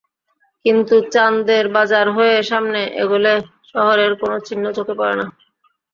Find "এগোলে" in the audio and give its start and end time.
3.01-3.33